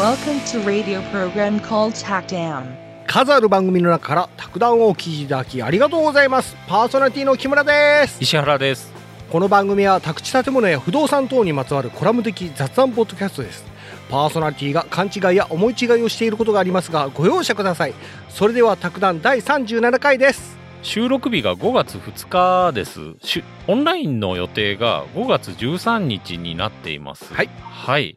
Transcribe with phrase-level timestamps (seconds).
[0.00, 2.64] Welcome to radio program called TACDAM.
[3.06, 6.56] 数ある番組の中から卓談をお聞きいただきありがとうございます。
[6.66, 8.16] パーソナリティの木村です。
[8.18, 8.90] 石原です。
[9.30, 13.62] この番組は宅地建物や不動産等にまつわるコラム的雑談ポッドキャストです。
[14.08, 17.92] パーソナリティが勘違いや思い違いをしていることがありますがご容赦ください。
[18.30, 20.56] それでは卓談第37回です。
[20.82, 23.00] 収録日が5月2日です。
[23.22, 27.34] しオンラインの予定が5月13日になっています。
[27.34, 27.50] はい。
[27.60, 28.16] はい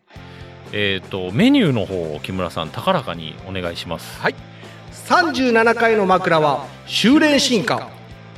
[0.73, 4.19] えっ、とメニューの方を木村さん高らかにお願いします。
[4.19, 4.35] はい。
[5.05, 7.89] 37回の枕は修練進化。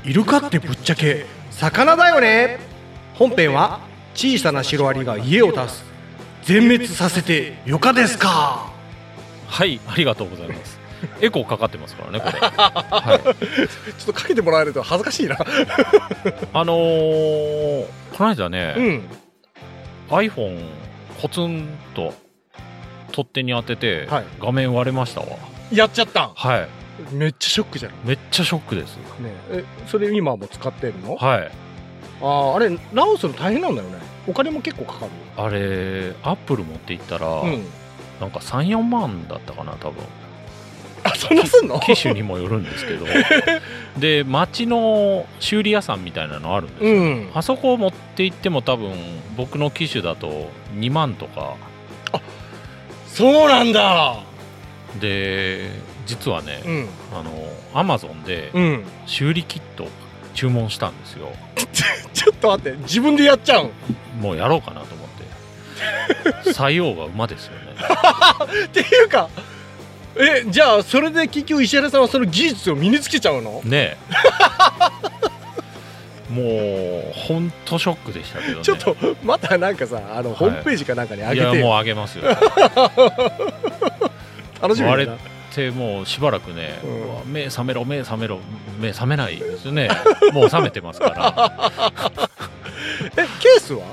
[0.03, 2.59] イルカってぶっちゃけ魚だよね。
[3.15, 3.79] 本編は
[4.13, 5.85] 小さなシロアリが家を出す。
[6.43, 8.71] 全滅させてよかですか。
[9.47, 10.79] はいありがとうございます。
[11.21, 13.33] エコーかかってますからねこれ、 はい、ちょ
[14.03, 15.37] っとかけてもらえると恥ずかしいな。
[16.53, 17.85] あのー
[18.17, 19.09] この間ね、うん。
[20.09, 20.59] iPhone
[21.21, 22.13] コツンと
[23.15, 24.25] 取っ手に当てて、はい。
[24.41, 25.27] 画面割れましたわ。
[25.71, 26.33] やっちゃったん？
[26.35, 26.67] はい。
[27.13, 27.91] めっちゃショックじゃん。
[27.93, 28.97] ねめっちゃショックです。
[29.51, 31.15] えそれ今も使ってるの？
[31.15, 31.51] はい。
[32.21, 33.99] あああれ直すの大変なんだよね。
[34.27, 37.63] お金も結構かかるあれアップル持って行ったら、うん。
[38.19, 40.03] なんか34万だったかな多分。
[41.03, 41.79] あそんなすんの？
[41.79, 43.05] 機種にもよるんですけど。
[43.97, 47.31] で町の修理屋さんみたいなのあるんですよ、うん。
[47.33, 48.91] あそこを持って行っても多分
[49.37, 51.55] 僕の機種だと2万とか
[53.15, 54.17] そうなんだ。
[54.99, 55.69] で
[56.05, 56.87] 実はね、うん。
[57.13, 57.31] あの
[57.73, 58.83] アマゾンでうん。
[59.05, 59.87] 修理キット
[60.33, 61.29] 注文したんですよ。
[62.13, 65.09] ちょっと待って自分でやっちゃうんもうやろうかなと思っ
[66.43, 66.51] て。
[66.51, 67.75] 採用が馬ですよね。
[68.65, 69.29] っていうか
[70.17, 73.61] えじゃあそれで結局石原さんはその技術を身につけちゃうの？
[73.63, 74.15] ねえ
[76.29, 78.63] もうほんとショックでしたけどね。
[78.63, 82.23] ちょっとまたなんかさあの、ホームページかなんかに上いやもうげてよあげますよ。
[84.61, 84.91] 楽しみだな。
[84.91, 85.11] 割れ
[85.53, 86.79] てもうしばらくね、
[87.25, 87.31] うん。
[87.31, 88.39] 目覚めろ目覚めろ
[88.79, 89.89] 目覚めないですよね。
[90.33, 91.71] もう覚めてますから。
[93.17, 93.83] えケースは？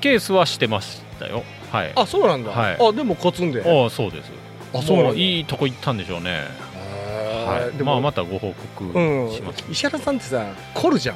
[0.00, 1.42] ケースはしてましたよ。
[1.72, 1.92] はい。
[1.96, 2.76] あそうなんだ、はい。
[2.80, 3.60] あでもコツンで。
[3.60, 4.30] ああそうです。
[4.72, 5.12] あそうなんだ。
[5.12, 6.44] もいいとこ行ったんでしょうね、
[7.46, 7.70] はい。
[7.82, 11.14] まあまたご報告うんします、石原さんってさ凝るじゃ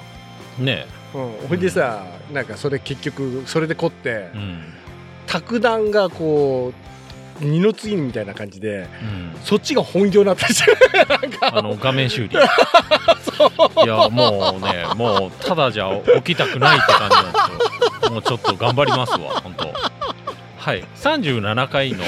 [0.58, 0.64] ん。
[0.64, 0.86] ね。
[1.14, 4.74] うん、ほいでさ、なんかそれ結局それで凝ってえうん。
[5.26, 6.72] 卓談がこ
[7.41, 9.36] う二の次みたいな感じでうん。
[9.44, 10.72] そっちが本業になったりして
[11.42, 12.36] あの画面修理。
[13.84, 18.10] いやもうねもうただじゃ起きたくないって感じなんですよ。
[18.10, 19.72] もうちょっと頑張りますわ本当。
[20.58, 20.84] はい。
[20.97, 22.04] 37回の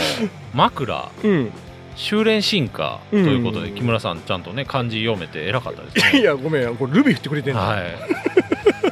[0.52, 1.08] 枕。
[1.24, 1.52] うん
[1.96, 6.20] 修練進化ということで、うん木村さんちゃんとね漢字読めて偉かったですね。
[6.22, 7.82] いやごめんこれルビー振ってくれてんだ、はい。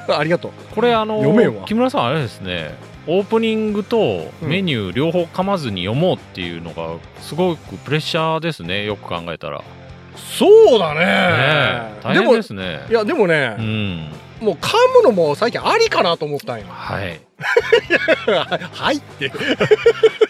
[0.12, 0.52] ありがとう。
[0.74, 2.74] これあの読めんわ木村さんあれですね。
[3.06, 4.48] オープニングとうん。
[4.48, 9.58] メニュー両方噛まずに読もうっていうのがすごくプレッシャーですねよく考えたら。
[9.58, 9.64] ね
[10.16, 11.00] そうだね。
[11.02, 12.80] え大変もですね。
[12.90, 14.12] いやでもねう、ん。
[14.40, 16.66] もう噛むのも最近ありかなと思ったんよ。
[16.68, 17.20] はい。
[18.72, 19.30] はいって。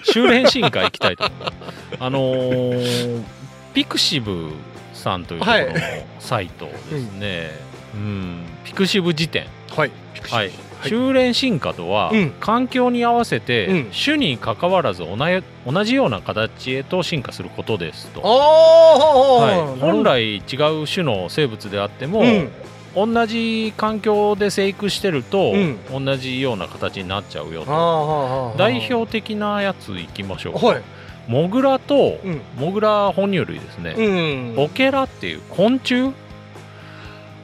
[0.03, 1.70] 修練進化行きたいと思う
[2.01, 3.25] あのー
[3.73, 4.51] ピクシブ
[4.93, 5.75] さんというところの
[6.19, 7.51] サイトですね、
[7.95, 8.45] うん。
[8.65, 9.47] ピクシブ辞典。
[9.71, 9.93] はい。
[10.29, 10.89] はい、はい。
[10.89, 12.31] 修練進化とは、うん。
[12.41, 13.91] 環境に合わせて、うん。
[13.93, 20.39] 種にかかわらず同じ同じような形へと進化することですと、ああ、はい、本来違
[20.83, 22.51] う種の生物であっても、うん。
[22.93, 26.05] 同じ環境で生育してると、うん。
[26.05, 30.83] 同じような形になっちゃうよあとあ代表的なやついきましょうか、はい
[31.31, 32.41] モグラと、うん。
[32.59, 34.65] モグラ哺乳類ですね、うん。
[34.65, 36.13] オケラっていう昆虫、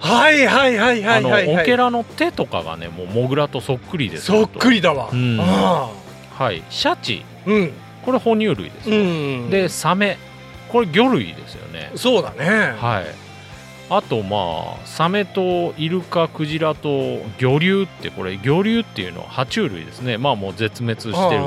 [0.01, 4.25] はいはいはいはいはい、はい、あのオケラの手とかがねもうモグラとそっくりです。
[4.25, 5.39] そっくりだわ、うん。
[5.41, 5.89] あ
[6.35, 6.65] はい。
[6.69, 7.25] シャチ？
[7.47, 7.73] あうん。
[8.05, 9.51] これ哺乳類です、うん。
[9.51, 10.19] でサメ？
[10.69, 11.93] これ魚類ですよね。
[11.95, 12.75] そうだね。
[12.77, 13.07] はい。
[13.89, 20.19] あとまあサメとイルカクジラと魚竜ってこれ魚竜っていうのは爬虫類ですね。
[20.19, 21.31] まあもう絶滅してるけど。
[21.31, 21.39] あ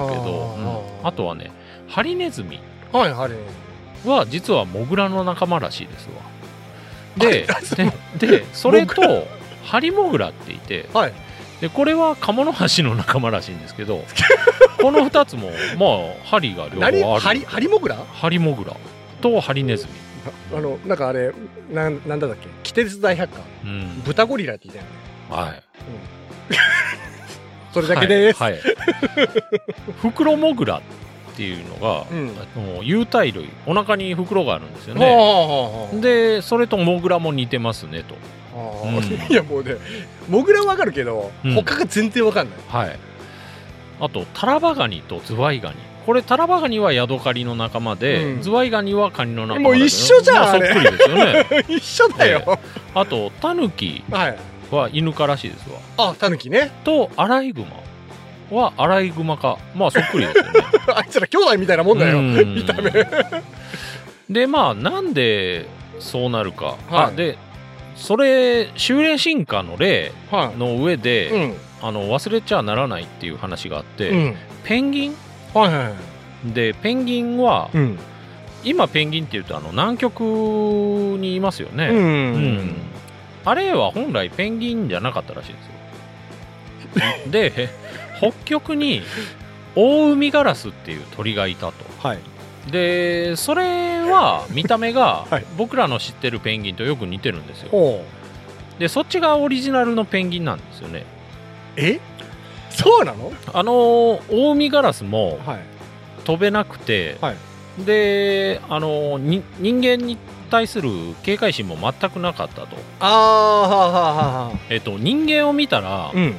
[0.58, 1.02] ー。
[1.02, 1.08] うん。
[1.08, 1.52] あとはね
[1.90, 2.60] ハリネズミ。
[2.92, 3.32] はいはい
[4.08, 6.22] は実はモグラの仲間らしいですわ。
[7.18, 7.48] で
[8.20, 9.02] ででそれと
[9.66, 11.14] ハリモグラっていてはい。
[11.60, 14.06] でこれはカモノハシの仲間らしいんですけど
[14.82, 17.00] この2つもまあ針が両方ある。
[17.02, 17.20] 何？
[17.20, 17.98] ハリハリモグラ？
[18.14, 18.78] ハリモグラ
[19.22, 19.92] とハリネズミ。
[20.58, 21.34] あのなんかあれ
[21.72, 22.48] なんなんだっけ？
[22.64, 23.42] キテレツ大百科。
[23.66, 24.02] うん。
[24.06, 25.50] 豚ゴリラって言ったよね。
[25.50, 25.64] はい。
[27.74, 28.62] それだけです、はい、はい、
[30.02, 30.82] フクロモグラ
[31.40, 32.86] っていうのが、うん。
[32.86, 38.16] 有袋類お腹に袋があるんですよはあねはあはでそれとモグラも似てますねと。
[38.54, 39.78] あはあうんいやもうね
[40.28, 41.54] モグラはわかるけど、うん。
[41.54, 42.60] 他が全然わかんない。
[42.68, 43.00] はい。
[44.02, 45.78] あとタラバガニとズワイガニ。
[46.06, 48.42] これタラバガニはヤドカリの仲間で、うん。
[48.42, 51.46] ズワイガニはカニの仲間もう一緒じゃんまあ、そっくりですよね。
[51.78, 52.60] 一緒だよ。
[52.94, 54.38] あとタヌキはい。
[54.72, 56.10] はイヌ科らしいですわ。
[56.10, 56.70] あ、タヌキね。
[56.84, 57.89] とアライグマ
[58.52, 60.52] はアライグマかまあそっくりですよね
[60.96, 62.20] あいつら兄弟みたいなもんだよ。
[62.20, 62.92] うん見た目。
[64.30, 65.66] でまあなんで
[66.00, 67.38] そうなるか、はいあで
[67.96, 71.34] それ修練進化の例はの上で、い。
[71.34, 71.54] うん。
[71.82, 74.36] あの忘れちゃならないっていう話があって、うん。
[74.64, 75.16] ペンギン？
[75.54, 75.94] はいはいはい。
[76.54, 78.00] でペンギンは、うん。
[78.64, 81.98] 今ペンギンっていうとあの南極にいますよね、うん。
[81.98, 82.02] う
[82.38, 82.76] ん
[83.46, 85.58] あれは本来ペンギンじゃなかったらしいで
[86.94, 87.70] すよ で
[88.20, 89.02] 北極に
[89.76, 92.20] オオウミガラスっていう鳥がいたとはい。
[92.72, 98.06] でそれは 見た目がはい僕らの知ってるペンギンとよく似てるんですよほ
[98.78, 98.80] う。
[98.80, 101.06] でそっちがオリジナルのペンギンなんですよね
[101.76, 102.00] え？
[102.70, 103.32] そうなの？
[103.54, 105.60] あのオオウミガラスもはい。
[106.26, 107.36] 飛べなくて、はい
[107.86, 110.18] であのに人間に
[110.52, 110.90] 対する
[111.24, 114.58] 警戒心も全くなかったと,、ああはあはあ。
[114.70, 116.36] えっと人間を見たらうん。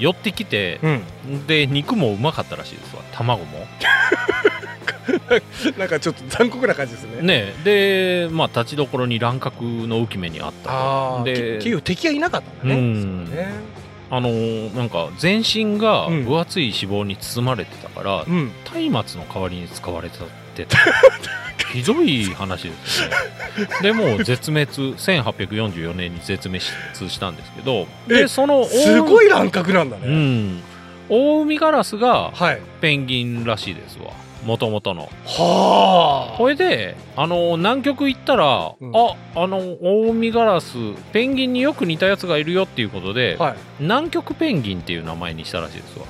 [0.00, 1.46] 寄ってきて、うん。
[1.46, 3.66] で肉もうまかったらしいですわ卵も
[5.78, 7.22] なんかちょっと残酷な感じですね。
[7.22, 11.24] ねでまあ立ちどころに乱獲の浮き目にあったとああ。
[11.24, 12.80] で、で結局敵がいなかったんだね。
[12.80, 13.48] うんね。
[14.12, 18.50] あのーなんか全身がうん分厚い脂肪に包まれてたからうん。
[18.92, 20.24] 松明の代わりに使われてた
[20.64, 20.76] って
[21.72, 23.14] ひどい話ですよね
[23.82, 24.66] でもう絶滅
[24.96, 30.08] 1844年に絶滅したんですけどえでそのすごいい乱獲なんだうね。
[30.08, 30.62] ん
[31.08, 32.60] オオウミガラスがはい。
[32.80, 34.12] ペンギンらしいですわ
[34.44, 36.38] もともとのはあ。
[36.38, 40.76] これであの南極行ったら、うんああのオオウミガラス
[41.12, 43.54] ペンギンによく似たやつがいるよっていうことで、はい。
[43.80, 46.06] 南極ペンギンっていう名前にしたらしいですわ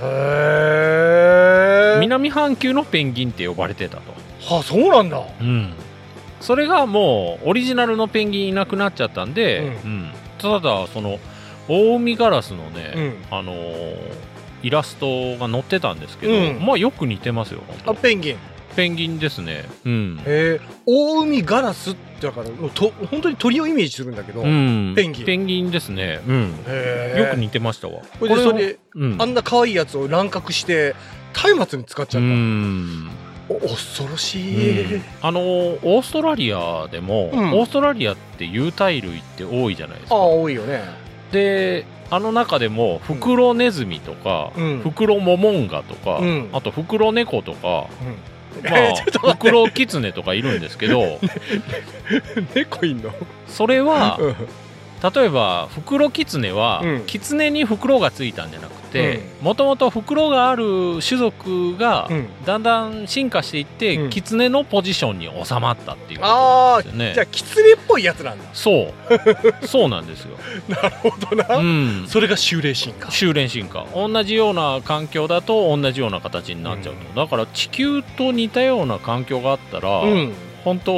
[0.00, 2.00] へえ。
[2.00, 5.20] 南半球のペンギンって呼ばれてたと、はあ、そうなんだ。
[5.40, 5.72] うん、
[6.40, 11.18] それがもうオリジナルのペンギンいなくなっちゃったんで、ううんただその
[11.68, 13.36] オオウミガラスのね、うん。
[13.36, 14.28] あのー
[14.62, 18.36] イラストが載ってたんですけど、うんまあよく似てますよあ、本ペンギン。
[18.70, 20.60] 当ペンギンですねうん、へえ。
[20.86, 24.42] 大海ガラスってだから、と、本当に鳥をイメージするんだけど。
[24.42, 27.14] へうん、ペンギンペンギンですね、うん、え。
[27.16, 30.94] よく似てましたわこれで、をそれで、うんあんな可愛いやつを乱獲して、
[31.56, 32.30] 松明に使っちゃうった。
[32.32, 33.10] ん
[33.48, 34.94] お恐ろしい。
[34.96, 40.82] うんあのーオーストラリアでも、うんオーストラリアって有袋類って多いじゃないですああ、か多いよね。
[41.32, 48.37] であの中でもフクロネズミとか、うんフクロモモンガとか、うんあとフクロネコとか、うん。
[48.62, 48.94] まあ、
[49.32, 51.20] フクロキツネとかいるんですけど。
[52.54, 53.12] 猫いんの？
[53.46, 54.36] それはうん
[55.02, 57.04] 例えばフクロキツネは、うん。
[57.06, 62.28] キツネにフクロがついたんじゃなくてもともとフクロがある種族が、うん。
[62.44, 64.10] だんだん進化していって、うん。
[64.10, 67.12] キツネのポジションに収まったっていうことですよね。
[67.14, 68.44] じゃあキツネっぽいやつなんだ。
[68.52, 68.94] そう。
[69.66, 70.36] そうなんですよ、
[70.68, 73.10] なるほどな、うん、それが修霊進化。
[73.10, 73.86] 修練進化。
[73.94, 80.32] 同じような環境だと同じような形になっちゃうと、だから地球と似たような環境があったら、うん
[80.68, 80.92] 本当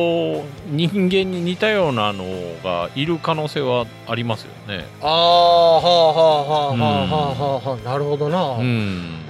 [0.67, 2.25] 人間に似たようなの
[2.65, 4.85] がいる可能性はありますよね。
[5.01, 9.21] ああはあはあはあはあはあはあはあなるほどな、うん、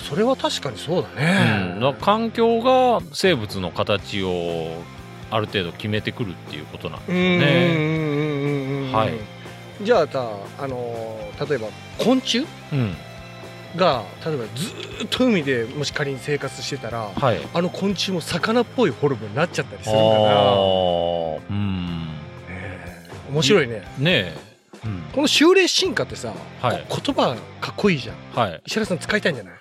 [0.00, 4.72] それは確かにそうだうねん、だから環境が生物の形を
[5.30, 7.74] ある程度決めてくるっていうことなんですうね。
[7.76, 9.12] うんうんうんうんはい。
[9.82, 10.28] じゃあさ
[10.58, 12.46] あのー例えば昆虫？
[12.72, 12.94] うん、
[13.76, 17.38] が例えばずーっと海でもし仮に生活してたらはい。
[17.52, 22.06] あの昆虫も魚っぽいフォルムになっちゃったりすあるんだなーうん。
[22.06, 22.08] ね
[22.48, 24.54] え面白いねねえ。
[24.84, 28.62] うん、この修霊進化ってさ、はいこ言葉かっこいいじゃんはい。
[28.66, 29.54] 石原さん使いたいんじゃない？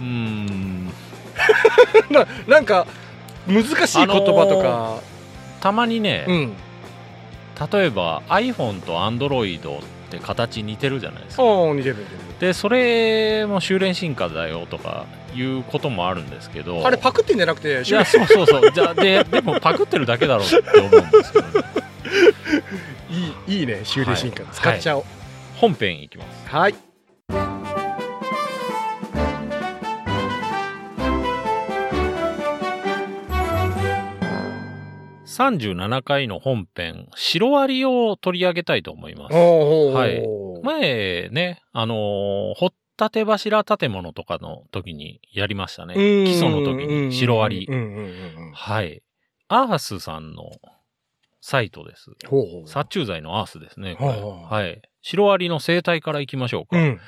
[0.00, 0.86] うん。
[2.10, 2.86] ななんか
[3.46, 4.98] 難しい言葉とか、
[5.60, 6.52] たまにね、うん
[7.72, 9.68] 例えば iPhone と Android って
[10.18, 11.42] 形似てるじゃないですか。
[11.42, 16.78] 似てる似てで、それも修練進化だよとかいうこともあるんですけど。
[16.80, 18.72] るあれパクってんじゃなくていや、そうそうそう。
[18.72, 21.64] じゃあ、で、でもパクってるだけだろうって思うんですけど、 ね、
[23.46, 25.04] いいいいね修霊進化、はい使っちゃおう
[25.56, 26.48] 本編いきます。
[26.48, 26.74] はい、
[35.40, 39.34] 37回の本編、シロアリを取り上げたいと思います。
[39.34, 40.22] はい
[40.62, 45.94] 前ね、あのー掘ったて柱建物とかの時にやりましたね。
[45.94, 47.66] うん基礎の時にシロアリ
[48.52, 49.02] はい。
[49.48, 50.50] アースさんの
[51.40, 52.10] サイトです。
[52.66, 53.96] 殺虫剤のアースですね。
[53.98, 54.82] はい。
[55.00, 56.76] シロアリの生態からいきましょうか。
[56.76, 57.00] うん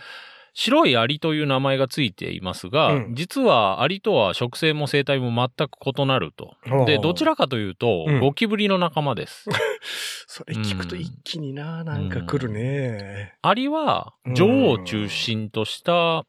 [0.54, 6.56] 白いアリという名前がついていますが、うん実はアリとは食性も生態も全く異なると。
[6.86, 9.48] で、どちらかというと、うんゴキブリの仲間です。
[10.26, 13.34] それ聞くと一気にな、なんか来るね。
[13.42, 16.26] アリは女王を中心とした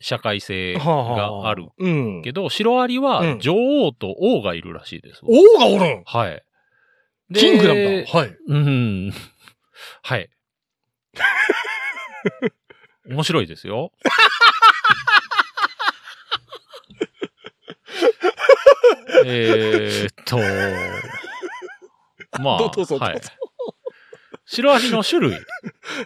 [0.00, 1.68] 社会性がある。
[1.78, 2.22] うん。
[2.22, 5.20] けど、白アリうんは女王と王がいるらしいです。
[5.24, 6.02] 王がおるん？
[6.04, 6.42] はい。
[7.30, 8.18] でキングなんだ。
[8.18, 8.36] はい。
[8.46, 9.12] うん。
[10.02, 10.30] はい。
[13.06, 13.92] 面白いですよ。
[19.26, 20.38] えーっと、
[22.40, 23.20] まあ、どうぞどうぞはい。
[24.46, 25.32] 白アリの種類、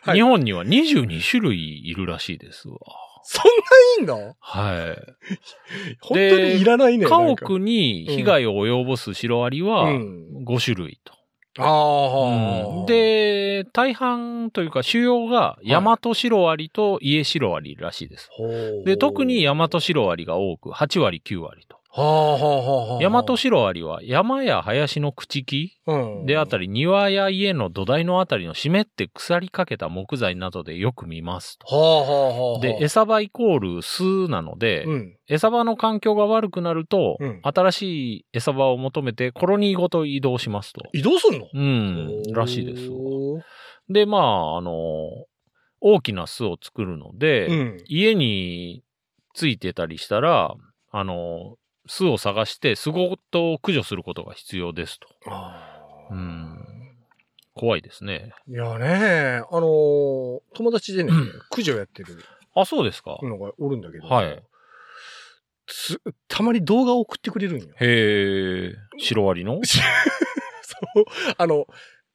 [0.03, 2.79] はい日本には22種類いるらしいですわ。
[3.25, 3.51] そんな
[3.99, 5.97] いいんだはい。
[6.01, 7.05] 本当にいらないね。
[7.07, 11.18] 家なんか屋に被害を及ぼすシロアリはうん5種類と。
[11.59, 18.29] ああ、で、大半というか主要が大和シロアリと家シロアリらしいです。
[18.31, 21.78] ほうで、特に大和シロアリが多く、8割、9割と。
[21.91, 32.61] 大和シロアリは山や林の朽木うんであったり、庭や家の土台のあたりの湿って腐りかけた木材などでよく見ますと。
[32.61, 35.17] で、餌場イコール巣なので、うん。
[35.29, 37.83] 餌場の環境が悪くなると、うん新し
[38.19, 40.83] い餌場を求めてコロニーごと移動しますと。
[40.93, 41.47] 移動すんの？
[41.53, 42.83] うん、らしいです。
[43.89, 44.73] で、まあ、あの、
[45.81, 47.85] 大きな巣を作るので、うん。
[47.87, 48.83] 家に
[49.35, 50.55] ついてたりしたら、
[50.91, 51.57] あの、
[51.89, 55.09] 巣を探して巣ごと駆除することが必要ですと。
[56.11, 56.65] うん。
[57.55, 58.33] 怖いですね。
[58.49, 62.23] いやね、あのー友達でねうん、駆除やってる
[62.55, 63.19] あ、そうですか。
[63.23, 64.43] のがおるんだけど、はい。
[65.67, 67.67] つたまに動画を送ってくれるんよ。
[67.81, 69.61] へえ、シロアリの？
[69.65, 71.05] そう、
[71.37, 71.67] あの、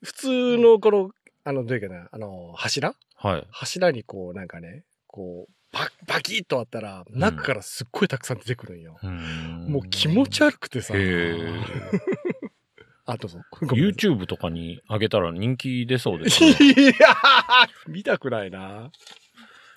[0.03, 1.11] 普通のこの、
[1.43, 2.95] あの、どういうかな、あの、柱？
[3.15, 3.47] はい。
[3.51, 8.97] 柱にこう、なんかね、こう、ババキッとあったら、中からすっごいたくさん出てくるんよ。
[9.03, 10.95] もう気持ち悪くてさ。
[13.05, 13.39] あ、どうぞ。
[13.61, 16.49] ごめん YouTube とかに上げたら人気出そうですね。
[16.49, 16.53] い
[16.99, 18.91] やー見たくないな。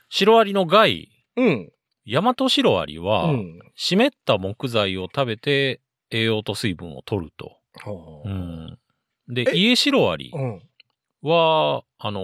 [0.09, 1.71] シロアリの害、うん。
[2.07, 3.59] ヤマトシロアリは、うん。
[3.75, 7.59] 湿った木材を食べて栄養と水分を取ると。
[7.83, 8.79] ほううん、
[9.29, 9.55] で、え？
[9.55, 10.63] イエシロアリうん。
[11.21, 12.23] は、あの、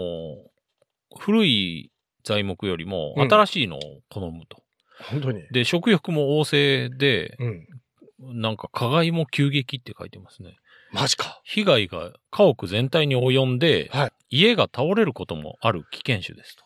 [1.19, 1.92] 古い
[2.25, 4.62] 材木よりもうん新しいのを好むと。
[5.11, 5.43] 本当に？
[5.50, 8.41] で、食欲も旺盛で、うん。
[8.41, 10.57] なんか加害も急激って書いてますね。
[10.93, 11.41] マジか。
[11.45, 16.64] 被害が家屋全体に及んで、はい家が倒れることもある危険種ですと。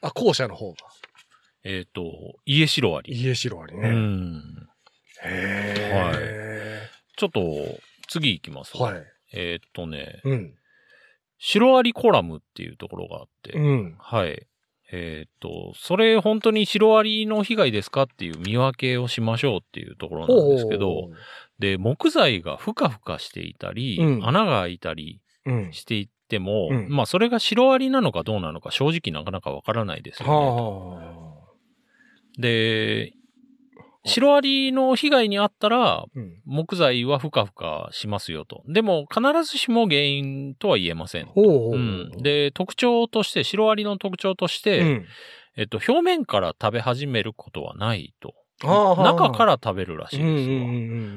[0.08, 0.78] あ、後者の方が。
[1.64, 2.02] えっ、と、
[2.46, 3.12] イエシロアリ。
[3.12, 3.90] 家白ありうね。
[3.90, 4.42] ん。
[5.22, 7.40] へちょっと、
[8.08, 8.82] 次行きますー。
[8.82, 9.02] はい。
[9.32, 10.54] えっ、とね、うん。
[11.38, 13.96] シロアリコラムっていうところがあって、うん。
[13.98, 14.46] はい。
[14.92, 21.10] えーっと、それ本当にシロアリの被害ですかっていう見分けをしましょうっていうところなんですけど、
[21.58, 25.72] で、木材がふかふかしていたり、うん穴が開いたりうん。
[25.72, 30.34] していっても、うんまあそれがシロアリなのかどうなのか正直なかなかわからないですよね。
[30.34, 31.36] は
[32.38, 33.12] で、
[34.06, 36.04] シロアリの被害にあったら。
[36.44, 38.62] 木材はふかふかしますよと。
[38.66, 41.26] でも必ずしも原因とは言えません。
[41.26, 45.06] ほうん、で、特徴として、シロアリの特徴として、うん、
[45.56, 48.34] えっと、表面から食べ始めることはないと。
[48.62, 50.32] 中から食べるらしいですわ。
[50.32, 50.60] うんうんう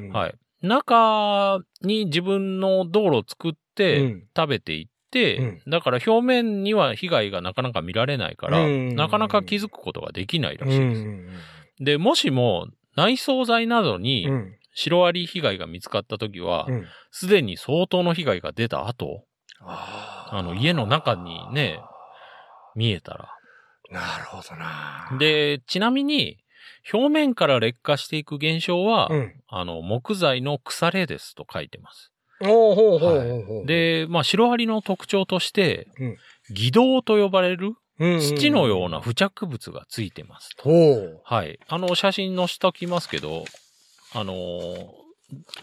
[0.01, 0.11] んうん。
[0.11, 0.35] はい。
[0.61, 11.01] 中に自分の道路を作ってうん食べていって、うんだから表面には被害がなかなか見られないから、うんなかなか気づくことができないらうんしいです。
[11.01, 11.29] うん
[11.79, 12.67] で、もしも
[12.99, 14.55] 内装材などうにん。
[14.73, 16.85] シロアリ被害が見つかったときはう、ん。
[17.11, 19.23] すでに相当の被害が出た後、
[19.61, 21.79] ああの、家の中にね、
[22.75, 23.29] 見えたら。
[23.89, 25.17] なるほどな。
[25.17, 26.37] で、ちなみに、
[26.93, 29.33] 表面から劣化していく現象は、うん。
[29.47, 32.11] あの、木材の腐れですと書いてます。
[32.41, 33.65] おうほうほうほう。
[33.65, 36.17] で、まあ、シロアリの特徴として、うん
[36.51, 40.51] 偽銅と呼ばれる土のような付着物がついてます。
[41.25, 41.59] はい。
[41.67, 43.45] あの、写真載せときますけど、
[44.13, 45.09] あのー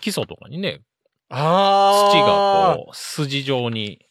[0.01, 0.83] 基礎とかにね、
[1.29, 2.11] ああ。
[2.13, 4.07] 土がこう、筋状に、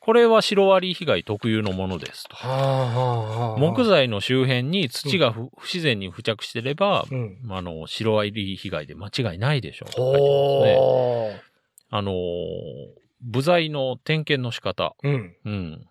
[0.00, 2.36] これはシロアリ被害特有のものですと。
[2.36, 3.58] はあはあはあ。
[3.58, 7.38] 木材の周辺に土が不不自然に付着してれば、うん。
[7.50, 10.76] あの、シロアリ被害で間違いないでしょうね。
[10.78, 11.32] ほ
[11.90, 12.14] あのー
[13.22, 14.94] 部材の点検の仕方。
[15.02, 15.08] う。
[15.08, 15.36] うん。
[15.44, 15.86] うん。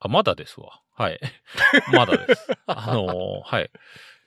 [0.00, 0.80] あ、まだですわ。
[0.94, 1.20] はい。
[1.92, 2.50] まだです。
[2.66, 3.70] あのーはい。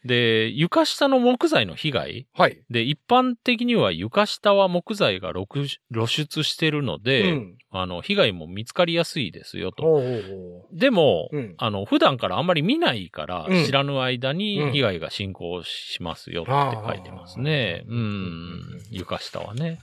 [0.05, 2.63] で、床下の木材の被害はい。
[2.69, 5.45] で、一般的には床下は木材が露
[5.91, 7.57] 露出してるので、うん。
[7.71, 9.83] あの、被害も見つかりやすいですよと。
[9.83, 17.83] ほうほうほでも、うんあの、普段からあんまり見ないから、うん知らぬ間うんに被害が進行しますよって書いてますね。
[17.87, 18.81] うん。
[18.91, 19.79] 床下はね。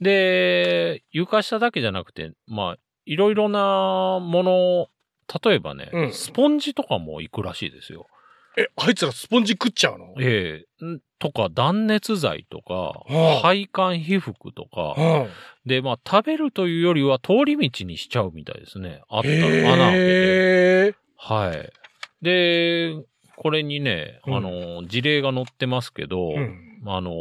[0.00, 4.88] で、床下だけじゃなくて、まあ、いろいろなもの、
[5.42, 8.06] 例えばね、うんスポンジとかも行くらしいですよ。
[8.56, 8.60] う。
[8.60, 10.14] え、あいつらスポンジ食っちゃうの？
[10.20, 15.28] ええんとか、断熱材とか、はあ配管被覆とか、うん。
[15.66, 19.02] で、まあ、食べるというよりは通り道にしちゃうみたいですね。
[19.08, 20.10] あったら穴開けて。
[20.12, 20.94] へえ。
[21.16, 21.72] はい。
[22.22, 22.94] で、
[23.36, 26.82] これにね、うんあの、事例が載ってますけど、うん。
[26.86, 27.12] あの、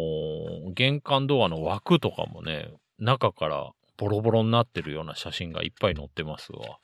[0.76, 6.78] 玄関ドアの枠とかもね、中からボロボロになってるような写真がいっぱい載ってますわ。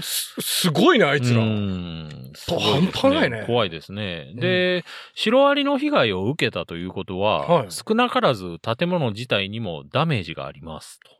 [0.00, 1.40] す、すごいね、あいつら。
[1.40, 4.32] うーんすごい半端ないね怖いですね。
[4.36, 4.84] で、
[5.14, 11.10] シロアリの被害を受けたということは、はい少なからず建物自体にもダメージがありますと。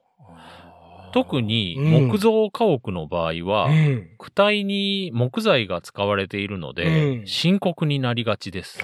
[1.12, 4.10] 特にうん木造家屋の場合は、うん。
[4.18, 8.78] 躯体に木材が使われているので、うん深刻になりがちです。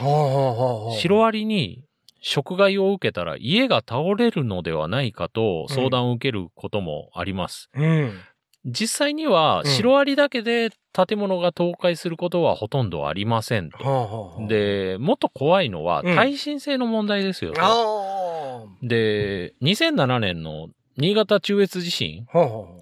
[0.99, 1.85] シロアリに
[2.29, 7.71] 食害を受けたら家が倒れるのではないかと相談を受けることもあります。
[7.73, 8.19] うん。
[8.65, 13.79] 実際にはうんシロアリだけで建物が倒壊することはほとんどありませんと。
[13.79, 17.61] はあはあはあ、で、もっと怖いのはうん耐震性の問題ですよと。
[17.63, 22.27] あで、2007年の新潟中越地震。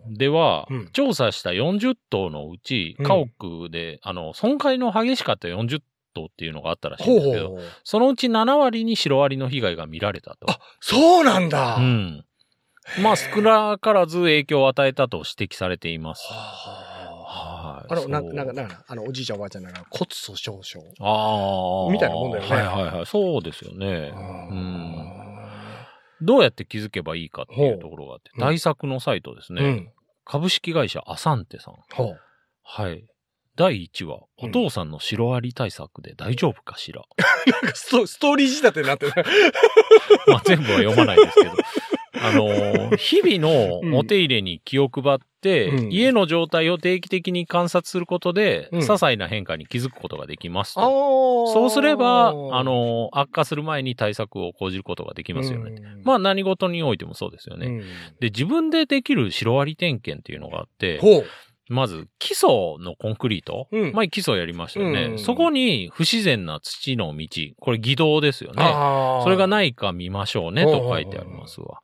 [0.09, 5.81] では、うん調査した40棟のうち、うん家屋で、あの、損壊の激しかった40
[6.15, 7.59] 棟っていうのがあったらしいんですけど。
[7.83, 10.51] そのうち7割にシロアリの被害が見られたと。
[10.51, 11.77] あ、そうなんだ。
[11.77, 12.25] うん。
[13.03, 16.27] まあ、少なからず影響を与えたと指摘されています。
[16.31, 17.93] ははい。
[17.93, 20.81] あの、ななんか、なんか、あの、おじいちゃんおばあちゃんなんか骨粗しょう症。
[21.01, 21.93] ああ。
[21.93, 23.07] みたいなもんだよねはいはいはい。
[23.07, 24.13] そうですよね。
[24.15, 25.25] ううん。
[26.21, 29.63] どうやって気づけばいいかっていうところがあって、対策のサイトですね。
[29.63, 29.91] うん。
[30.25, 31.75] 株式会社アサンテさん。
[32.63, 33.05] はい。
[33.57, 37.03] 第1話、うんお父さんのシロアリ対策で大丈夫かしら、
[37.63, 39.13] なんかスト、ーリー仕立てになってる。
[40.27, 41.53] まあ全部は読まないですけど。
[42.21, 50.81] あのー 日々のお手入れに気を配って、うん家の状態を定期的に観察することで、うん些細な変化に気づくことができますと。
[50.81, 50.85] あ
[51.53, 55.71] そうすれば、あの悪化する前に対策を講じることができますよね。
[55.73, 57.67] ねまあ何事においてもそうですよね。
[57.67, 57.81] うん
[58.21, 60.99] で、自分でできるシロアリ点検っていうのがあって。
[61.69, 62.49] まず基礎
[62.79, 63.69] のコンクリート？
[63.73, 65.03] うん前基礎やりましたよね。
[65.05, 67.29] うんそこに不自然な土の道。
[67.61, 68.63] これ偽道ですよね。
[69.23, 71.81] それがないか見ましょうねと書いてありますわ。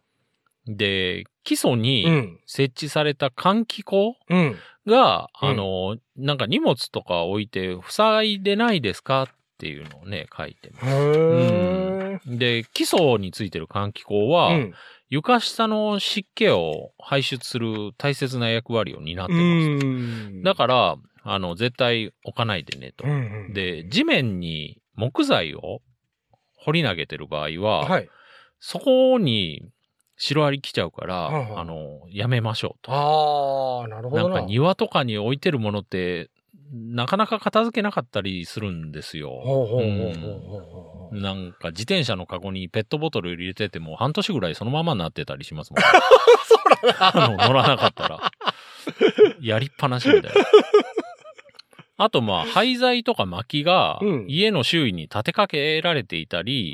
[0.67, 2.39] で、基礎うにん。
[2.47, 4.57] 設置された換気口うん。
[4.87, 9.29] が、うんあの、なんか荷物とか置いて塞いでないですかっ
[9.61, 10.87] ていうのをね、書いてます。
[10.87, 10.91] へ
[11.31, 12.21] え。
[12.27, 14.75] で、基礎についてる換気口は、うん。
[15.11, 19.43] 床下の湿気を排出する大切な役割を担ってうま
[19.83, 19.87] す。
[19.87, 20.43] ん。
[20.43, 23.05] だから、あの、絶対置かないでねと。
[23.07, 25.83] うん、で、地面に木材を
[26.57, 28.09] 掘り投げてる場合は、はい。
[28.61, 29.69] そこに
[30.17, 32.93] シロアリ来ちゃうから、はいはいあの、やめましょうと。
[32.93, 34.35] ああ、なるほどな。
[34.35, 36.31] なんか庭とかに置いてるものって、
[36.73, 39.43] なかなか片付けなかったりするんですよ。
[41.13, 45.83] なんか自転車のカゴにペットボトル入れてても半年ぐらいそのままになってたりしますもん。
[47.01, 48.33] あの、乗らなかったら。
[49.41, 50.41] やりっぱなしみたいな。
[52.03, 56.73] あとまあ、廃材とか薪がうん家の周囲に立てかけられていたり、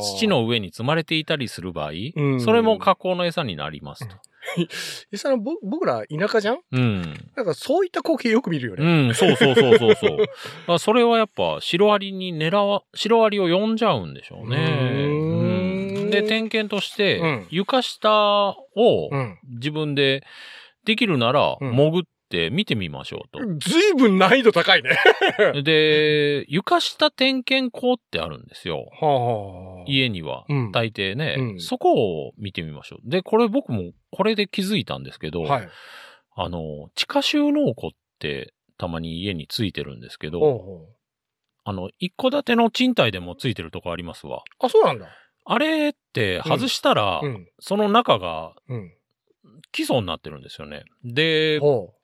[0.00, 4.14] 土の上に積まれていたりする場合、うんそれも加工の餌になりますと。
[5.12, 6.58] えさぼ僕ら田舎じゃん？
[6.72, 7.02] うん。
[7.36, 9.08] なんかそういった光景よく見るようね。
[9.08, 10.16] ん、そうそうそうそうそう。
[10.16, 10.32] だか
[10.68, 14.56] らそれはやっぱ、シロアリに狙わ、シロアリを呼んじゃうんでしょうね。
[14.56, 18.10] うーんうんで、点検として、うん床下
[18.76, 19.38] をうん。
[19.56, 20.22] 自分で
[20.84, 23.38] できるなら、うん潜って見てみましょうと。
[23.58, 24.90] ずいぶん難易度高いね。
[25.62, 28.88] で、床下点検口ってあるんですよ。
[29.00, 29.84] はあ。
[29.86, 30.44] 家には。
[30.48, 33.10] うん大抵ね、うんそこを見てみましょう。
[33.10, 35.68] で、これ僕もこれで気づいたんですけど、はい。
[36.36, 40.86] あの、地下収納庫ってたまに家についてるんですけど、ほうほ
[41.64, 44.38] あの、一戸建ての賃貸でもついてるとこありますわ。
[44.38, 45.08] うあ、そうなんだ。
[45.44, 47.48] あれって外したら、うん。
[47.58, 48.94] その中がうん。
[49.72, 50.84] 基礎になってるんですよね。
[51.04, 51.94] で、ほ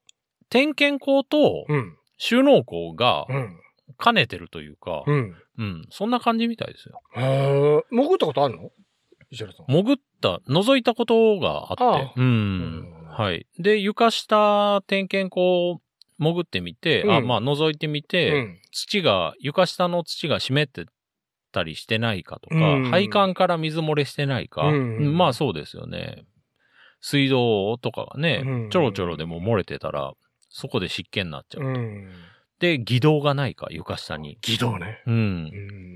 [0.54, 1.72] 点検口とう。
[1.72, 1.96] うん。
[2.16, 3.60] 収納庫がうん。
[4.02, 5.36] 兼ねてるというか、うん。
[5.58, 7.00] うん、そんな感じみたいですよ。
[7.16, 7.82] へえ。
[7.90, 8.70] 潜ったことあるの？
[9.30, 9.66] 石原さん。
[9.66, 13.46] 潜った、覗いたことがあって、ああうん、うんはい。
[13.58, 15.80] で、床下点検口
[16.18, 18.60] 潜ってみて、あ、うんまあ覗いてみて、うん。
[18.72, 20.84] 土が、床下の土が湿ってっ
[21.52, 26.24] たりしてないかとか、うん配管から水漏れしてないか、うんまあそうですよね。
[27.00, 30.14] 水道とかがね、うんちょろちょろでも漏れてたら、
[30.56, 31.64] そこで湿気になっちゃう。
[31.64, 32.08] うん。
[32.60, 34.38] で、偽道がないか、床下に。
[34.46, 35.02] 義道ね。
[35.04, 35.16] うんう。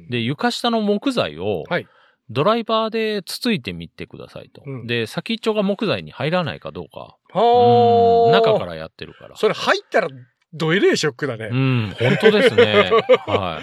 [0.06, 1.86] んで、床下の木材を、はい
[2.30, 4.62] ドライバーでつついてみてくださいと。
[4.66, 7.16] うんで、先っちょが木材に入らないかどうか。
[7.32, 8.26] はあ。
[8.26, 9.36] うん中からやってるから。
[9.36, 10.08] それ入ったら、
[10.52, 11.48] どえれえショックだね。
[11.50, 12.90] うん、本当ですね。
[13.26, 13.62] は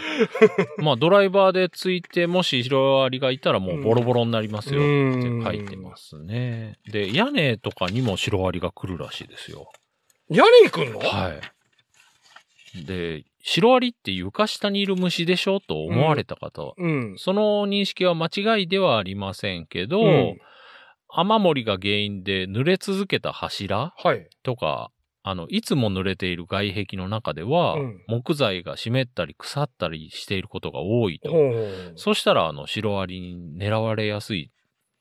[0.79, 0.81] い。
[0.81, 6.79] まあ、ドライバーでついて、もしシロアリがいたらもうボロボロになりますよって書いてますね。
[6.91, 9.69] で、屋根とかにもシロアリが来るらしいですよ。
[10.29, 10.99] 屋根に来んの？
[10.99, 11.33] は
[12.75, 12.85] い。
[12.85, 15.59] で、シロアリって床下にいる虫でしょ？
[15.59, 17.15] と思われた方は、うん。
[17.17, 20.37] その認識は間違いではありませんけど、うん
[21.17, 24.27] 雨漏りが原因で濡れ続けた柱はい。
[24.43, 24.91] とか、
[25.23, 31.31] あの、いつも濡れている外壁の中では、うん木材が湿ったり腐ったりしていることが多いと。
[31.95, 34.51] そしたら、あの、シロアリに狙われやすい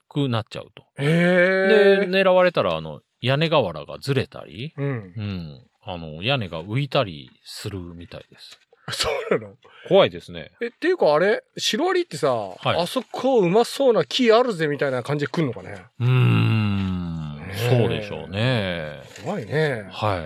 [0.09, 0.85] くなっちゃうと。
[0.99, 4.87] で、狙われたら、あの、屋根瓦がずれたり、うん。
[4.87, 4.91] う
[5.23, 5.67] ん。
[5.83, 8.61] あの、屋根が浮いたりするみたいです。
[8.93, 9.55] そうなの？
[9.89, 10.51] 怖いですね。
[10.61, 12.29] え、っていうかあれ、シロアリってさ、
[12.65, 15.87] いあそこうまそうな木あるぜみたいな感じで来んのかね？
[16.01, 17.37] うーん。
[17.49, 19.01] ねえそうでしょうね。
[19.25, 19.87] 怖いね。
[19.91, 20.17] は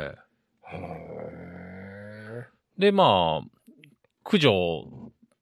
[0.73, 0.75] い。
[0.77, 2.45] へ
[2.79, 3.49] で、まあ、
[4.25, 4.85] 駆除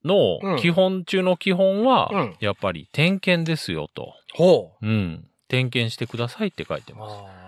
[0.05, 4.13] のうん基本中の基本は、うんやっぱり点検ですよと。
[4.35, 4.87] ーほう。
[4.87, 5.27] うん。
[5.49, 7.46] 点検してくださいって書いてます。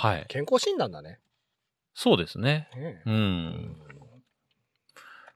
[0.00, 1.18] はい健康診断だね。
[1.92, 2.70] そうですね。
[2.74, 3.10] ねう。
[3.10, 3.16] うん
[3.48, 3.76] ん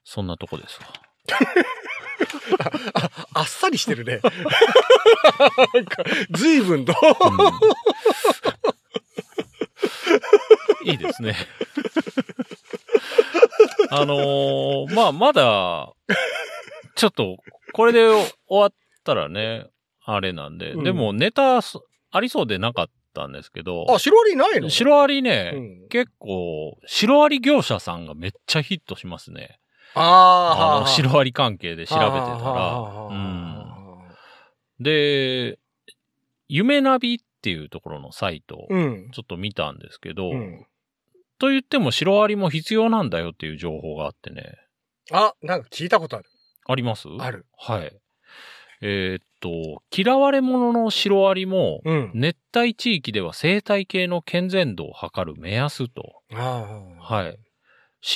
[0.04, 0.86] そんなとこですわ。
[3.34, 4.20] ああっさりしてるね。
[5.74, 6.94] なんか、随分と。
[10.82, 11.34] うんいいですね。
[13.90, 15.92] あのーまあ、まだ、
[16.94, 17.36] ちょっと、
[17.72, 18.06] これで
[18.46, 18.72] 終わっ
[19.02, 19.66] たらね、
[20.04, 21.78] あれなんで、うんでもネタす
[22.10, 24.68] ありそうでなかったんですけど、あ、シロアリないの？
[24.68, 29.58] シロアリね、うん結構、シロアリ業者さんがめっちゃヒットしますね。
[29.94, 32.80] あーあの、シロアリ関係で調べてたら。
[33.10, 33.64] うん。
[34.80, 35.58] で、
[36.48, 39.10] 夢ナビっていうところのサイトをうん。
[39.12, 40.66] ちょっと見たんですけど、うん。
[41.38, 44.56] と言ってもシロアリも必要なんだよっていう情報があってね。
[45.12, 46.26] あ、なんか聞いたことある。
[46.66, 47.08] あります？
[47.20, 47.46] ある。
[47.56, 47.92] はい。
[48.80, 52.10] えーっと、嫌われ者のシロアリも、うん。
[52.14, 56.22] 熱帯地域では生態系の健全度を測る目安と。
[56.98, 57.38] はい。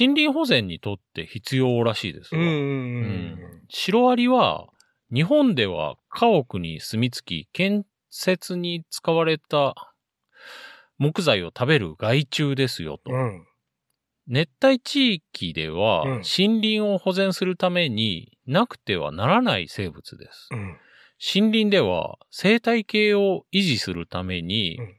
[0.00, 2.34] 森林保全にとって必要らしいです
[3.68, 4.68] シロアリは、
[5.12, 9.74] 日本では家屋に住み着き、建設に使われた
[10.96, 13.12] 木材を食べる害虫ですよと。
[13.12, 13.46] うん。
[14.28, 20.48] 熱帯地域では、うん森林を保全するためになくてはならない生物です。
[20.52, 20.76] うん。
[21.20, 24.94] 森林では生態系を維持するためにうん、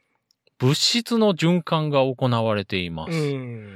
[0.59, 3.17] 物質の循環が行われています。
[3.17, 3.69] うん。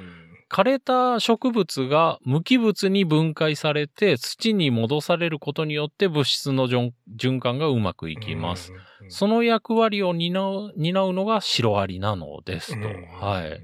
[0.53, 8.71] 枯れた植物が無機物に分解されて土に戻されることによって物質の循循環がうまくいきます。
[9.01, 9.09] うん。
[9.09, 12.87] その役割を担う担うのがシロアリなのですと。
[12.87, 13.63] うんはい。。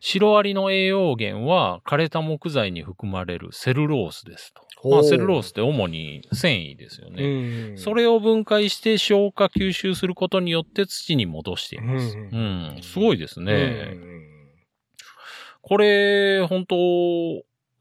[0.00, 4.69] シロアリの栄養源は枯れた木材に含まれるセルロースですと。
[4.84, 7.22] まあ、セルロースって主に繊維ですよね。
[7.22, 7.78] うん。
[7.78, 12.16] それを分解して消化吸収することによって土に戻しています。
[12.16, 13.52] ううんん、すごいですね。
[13.92, 14.20] うん
[15.62, 16.74] これ、本当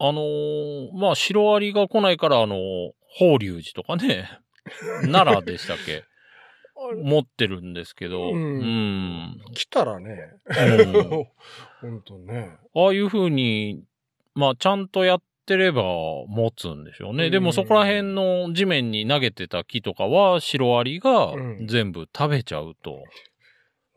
[0.02, 2.56] あのーまあ、シロアリが来ないから、あの
[3.08, 4.30] 法隆寺とかね、
[5.04, 6.04] 奈良でしたっけ？
[7.04, 9.42] 持ってるんですけど、ううんん。
[9.54, 10.18] 来たらね。
[10.46, 11.28] うん
[11.82, 12.58] ほんとね。
[12.76, 13.84] ああいう風に、
[14.36, 17.26] まあ、ちゃんとやってれば持つんでしょうね。
[17.26, 22.92] うんでもそこら辺の地面に投げてた木とかは、シロアリがうん全部食べちゃうと。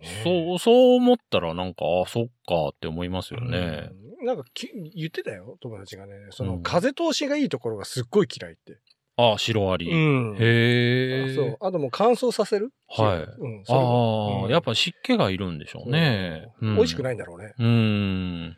[0.00, 3.90] ねそう、そう思ったらなんか、あそっかって思いますよね。
[4.18, 6.12] うんなんかき言ってたよ、友達がね。
[6.30, 8.78] その、うん風通しがいいところがすっごい嫌いって。
[9.16, 9.92] ああ、シロアリ。
[9.92, 11.34] んへえ。
[11.34, 11.56] そう。
[11.60, 12.70] あともう乾燥させる？
[12.88, 13.64] はいうん。
[13.68, 16.48] ああ、うんやっぱ湿気がいるんでしょうね。
[16.60, 17.52] うん美味しくないんだろうね。
[17.58, 18.56] うーん。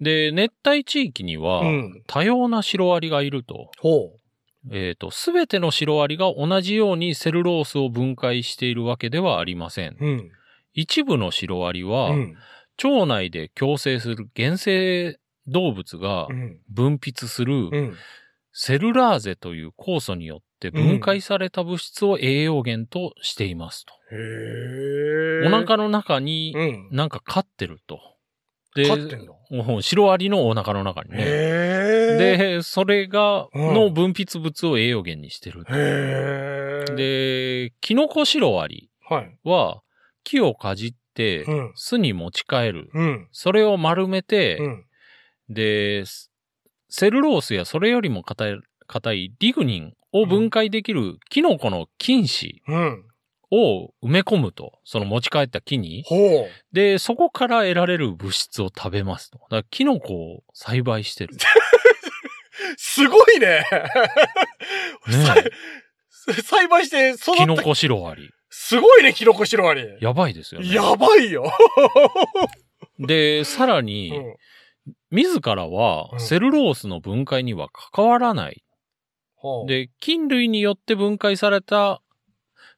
[0.00, 2.02] で、熱帯地域には、うん。
[2.06, 3.70] 多様なシロアリがいると。
[3.78, 4.18] ほ
[4.70, 9.96] えっ、と、すべてのシロアリが同じようにセルロースを分解しているわけではありません。
[10.00, 10.04] う。
[10.04, 10.30] うん。
[10.72, 12.36] 一部のシロアリは、うん。
[12.82, 16.60] 腸内で共生する原生動物がうん。
[16.68, 17.94] 分泌するうん。
[18.58, 23.92] セルラーゼという酵素によって分解された物質を栄養源としていますと。
[24.12, 24.16] へ
[25.44, 25.46] え。
[25.46, 26.88] お腹の中にうん。
[26.90, 28.15] なんか飼ってると。
[28.76, 29.34] で飼ってんの？
[29.76, 31.24] おシロアリのお腹の中にね。
[31.24, 35.64] で、それが、うんの分泌物を栄養源にしてる。
[36.96, 38.90] で、キノコシロアリ
[39.44, 39.82] は
[40.24, 42.90] 木をかじってうん、巣に持ち帰る。
[42.92, 43.28] うん。
[43.32, 44.84] それを丸めて、うん。
[45.48, 46.30] で、ス
[46.90, 53.04] セルロースやそれよりも硬い、硬いリグニンを分解できるキノコの菌糸うん。
[53.50, 56.02] を埋め込むと、その持ち帰った木に。
[56.06, 56.74] ほう。
[56.74, 59.38] で、そこから得られる物質を食べますと。
[59.38, 61.36] だからキノコを栽培してる。
[62.76, 63.64] すごいね。
[65.08, 65.44] ね
[66.42, 67.32] 栽培して育った。
[67.34, 68.30] キノコシロアリ。
[68.50, 69.86] すごいね、キノコシロアリ。
[70.00, 70.72] やばいですよね。
[70.72, 71.52] やばいよ。
[72.98, 74.36] で、さらうに、ん
[75.10, 78.62] 自らはうんセルロースの分解には関わらない。
[79.66, 82.02] で、菌類によって分解された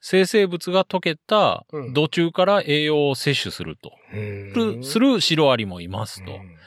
[0.00, 3.92] 生成物が溶けたうん土中から栄養を摂取すると。
[4.12, 6.32] うんするシロアリもいますと。
[6.32, 6.58] うん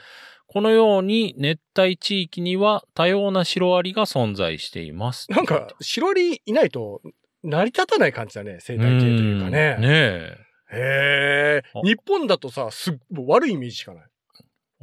[0.54, 5.30] このように熱帯地域には多様なシロアリが存在しています。
[5.30, 7.00] なんか、シロアリいないと
[7.42, 9.76] 成り立たない感じだね、生態系というかね。
[9.78, 10.36] んねえ。
[10.74, 11.80] へえあ。
[11.82, 12.94] 日本だとさ、すっ
[13.26, 14.04] 悪いイメージしかない。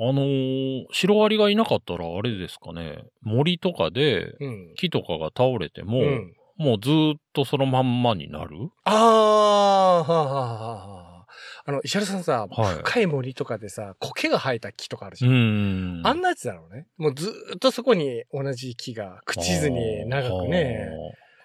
[0.01, 3.03] あのーシロアリがいなかったらあれですかね。
[3.21, 4.73] 森とかでうん。
[4.75, 6.33] 木とかが倒れても、うん。
[6.59, 8.69] もうずーっとそのまんまになる？
[8.83, 11.25] ああ、はあ、はあ、はあ。
[11.65, 16.01] あの、石原さんさ、はい深い森とかでさ、苔が生えた木とかあるじうゃん。
[16.01, 16.07] ん。
[16.07, 16.85] あんなやつだろうね。
[16.97, 20.89] もうずーっとそこに同じ木が朽ちずに長くね。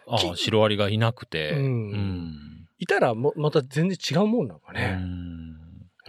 [0.09, 0.33] あー。
[0.33, 1.53] あシロアリがいなくて。
[1.53, 2.35] うんうん
[2.79, 4.96] いたらもまた全然違うもんなのかうね。
[4.96, 5.55] んね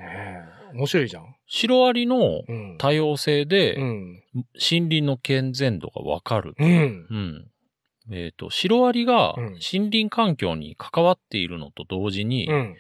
[0.02, 1.36] え面白いじゃん。
[1.48, 2.76] シロアリのうん。
[2.80, 4.24] 多様性でうん。
[4.34, 6.56] 森林の健全度がわかる。
[6.58, 6.68] うん。
[6.68, 6.74] う
[7.16, 7.48] ん。
[8.12, 12.76] えっ、と、シロアリがうん森林環境に関わっているのと同時に、うん。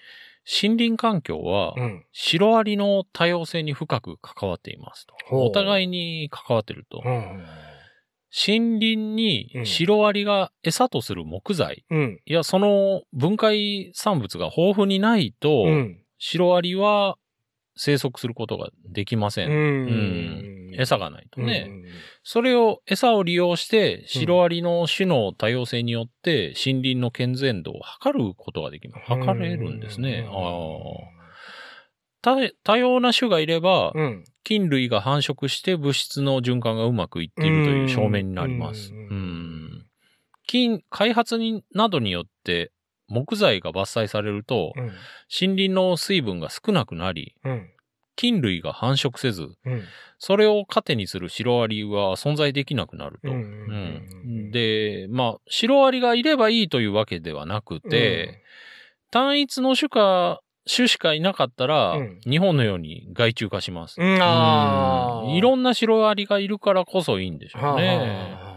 [0.61, 2.05] 森林環境はうん。
[2.11, 5.15] シロアリの多様性に深く関わっていますと。
[5.31, 7.01] お互いに関わってると。
[7.03, 7.45] うん。
[8.47, 12.21] 森林にシロアリが餌とする木材、うん。
[12.25, 16.01] いや、その分解産物が豊富にないと、うん。
[16.17, 17.17] シロアリは
[17.75, 19.49] 生息することができません。
[19.49, 20.71] うん。
[20.73, 21.67] 餌がないとね。
[21.69, 21.85] うん
[22.27, 29.05] それを、餌を利用して、シロアリの種の多様性によって、森林の健全度を測ることができます。
[29.05, 30.25] 測れるんですね。
[30.27, 31.15] ああ
[32.23, 34.23] 多多様な種がいれば、うん。
[34.43, 38.91] 菌類が繁殖して物質の循環がうまくいっているという証明になります。
[38.91, 39.17] ううん
[39.67, 39.85] ん。
[40.47, 42.71] 菌、開発になどによって
[43.07, 44.83] 木材が伐採されると、うん。
[44.85, 47.69] 森林の水分が少なくなり、うん。
[48.15, 49.83] 菌類が繁殖せず、うん。
[50.19, 53.31] それを糧にするシロアリは存在できなくなると。
[54.51, 58.41] で、まあ、シロアリがいればいいというわけではなくて、
[59.11, 64.01] 単一の種か、種しかいなかったら、うん日本のように害虫化します。
[64.01, 68.54] いろんなシロアリがいるからこそいいんでしょうね。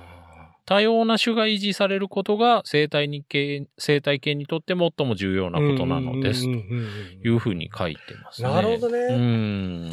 [0.69, 6.43] 多様な種が維持されることが生態に系生態系にとって最も重要なことなのです。
[6.43, 8.51] というふうに書いてますね。
[8.51, 9.91] なるほどねうん。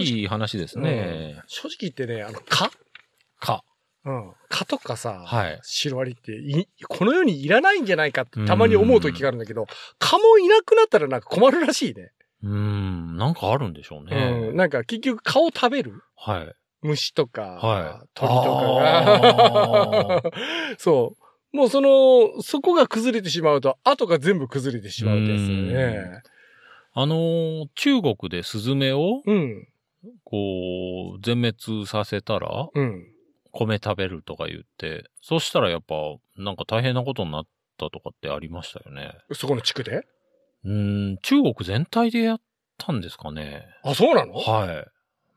[0.00, 1.42] いい話ですね。
[1.48, 2.70] 正直言ってね、あの、蚊
[3.40, 3.64] か。
[4.04, 4.32] うん。
[4.48, 5.58] 蚊とかさ、はい。
[5.64, 9.66] シロアリってい、この世にいらないんじゃないかってたまに思う時があるんだけど、
[9.98, 12.12] 蚊もいなくなったらなんか困るらしいね。
[12.44, 13.16] うん。
[13.16, 14.48] なんかあるんでしょうね。
[14.50, 14.56] うん。
[14.56, 16.00] なんか結局蚊を食べる？
[16.14, 16.54] はい。
[16.82, 20.22] 虫とか、はい鳥とかが。
[20.78, 21.16] そ
[21.52, 21.56] う。
[21.56, 25.60] もうその、そこが崩れてしまうと、後が全部崩れてしまうってやつだよ
[26.10, 26.22] ね。
[26.94, 29.68] あのー中国でスズメを、うん。
[30.24, 33.06] こう、全滅させたら、うん。
[33.52, 35.94] 米食べるとか言って、そしたらやっぱ、
[36.36, 37.46] なんか大変なことになっ
[37.78, 39.12] たとかってありましたよね。
[39.32, 40.02] そこの地区で？
[40.64, 42.40] うん、中国全体でやっ
[42.78, 43.66] たんですかね。
[43.84, 44.32] あ、そうなの？
[44.34, 44.86] はい。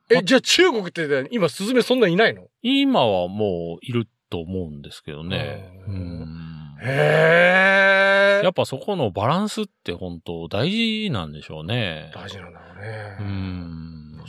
[0.10, 2.48] え、じゃあ中国って今スズメそんないないの？
[2.62, 5.72] 今はもういると思うんですけどね。
[5.88, 6.78] ううんん。
[6.84, 12.12] へやっぱそこのバランスって本当大事なんでしょうね。
[12.14, 13.18] 大事なんだろうね。
[13.20, 14.24] うん。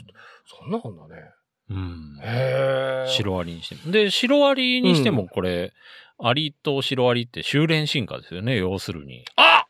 [0.46, 1.22] そんなもんだね。
[1.68, 2.18] うん。
[2.22, 3.08] へえ。
[3.08, 3.92] シロアリにしても。
[3.92, 5.72] で、シロアリにしてもこれ、
[6.18, 9.24] アリとシロアリって修練進化ですよね、要するに。
[9.36, 9.65] あ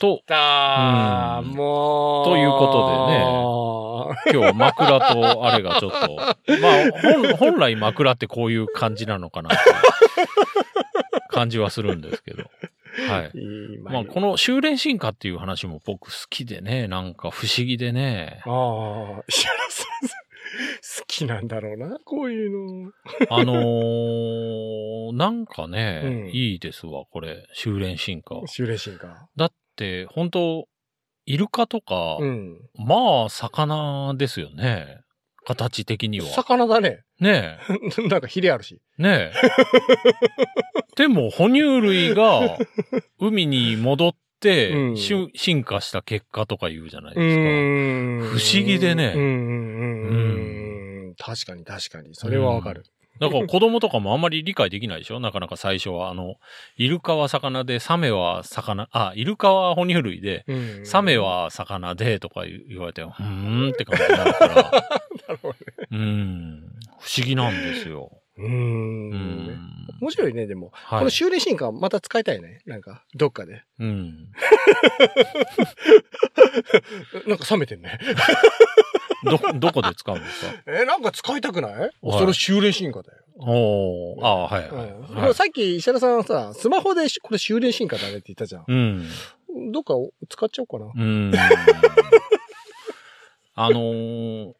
[0.00, 2.24] と、うんもう。
[2.26, 9.50] ということ今日枕とあれがちょっと、まあ、本本来枕ってこういう感じなのかな
[11.28, 12.44] 感じはするんですけど。
[13.08, 13.38] はい。
[13.38, 18.42] いいまあ、この修練進化っていう話も僕好きでね、なんか不思議でね。
[18.44, 18.50] あ
[19.20, 20.08] あ、石原さん、
[21.00, 22.50] 好きなんだろうな、こういう
[22.84, 22.92] の。
[23.30, 28.42] あのー、なんかね、うんいいですわ、これ、修練進化。
[28.46, 29.26] 修練進化。
[29.36, 30.68] だって、本当
[31.26, 32.58] イルカとか、うん。
[32.74, 35.00] まあ、魚ですよね。
[35.44, 36.26] 形的には。
[36.26, 37.02] 魚だね。
[37.20, 37.58] ね
[38.08, 38.80] なんかヒレあるし。
[38.98, 39.02] え。
[39.02, 39.32] ねえ。
[40.96, 42.58] でも、哺乳類が
[43.18, 48.40] 海に戻って、うん進化した結果とか言うじゃないうですか。
[48.40, 51.14] 不思議でねうんうんうんうん。
[51.16, 52.16] 確かに確かに。
[52.16, 52.82] それはわかる。
[53.22, 55.20] だから子供とかもあんまり理解できないでしょ？
[55.20, 56.10] なかなか最初は。
[56.10, 56.36] あの、
[56.76, 64.54] イルカは魚で、サメは魚、あ、イルカは哺乳類で、うんサメ、は魚でとか言われて、うーんって感じになるから。
[65.28, 65.58] なるほどね。
[65.90, 66.62] うん。
[67.00, 68.10] 不思議なんですよ。
[68.46, 69.58] うんん。
[70.00, 70.70] 面白いね、でも。
[70.72, 70.98] はい。
[71.00, 72.60] この修練進化また使いたいね。
[72.66, 73.62] なんか、どっかで。
[73.78, 74.28] うん。
[77.26, 77.98] なんか冷めてんね。
[79.24, 80.52] ど、どこで使うんですか？
[80.66, 81.90] え、なんか使いたくない？
[82.18, 83.18] それ修練進化だよ。
[83.36, 85.34] おー、ああ、はい、はい。
[85.34, 88.64] さっき石原さんさ、スマホでこれ修練進化だねって言ったじゃん。
[88.66, 89.08] うん。
[89.72, 89.94] どっか
[90.28, 90.90] 使っちゃおうかな。
[90.94, 91.32] うん。
[93.54, 94.52] あのー